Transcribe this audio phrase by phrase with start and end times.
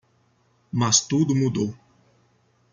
[0.79, 1.75] Mas tudo mudou.